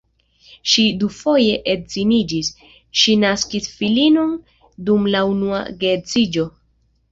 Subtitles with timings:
[0.69, 2.49] Ŝi dufoje edziniĝis,
[3.03, 4.35] ŝi naskis filinon
[4.91, 6.51] dum la unua geedziĝo.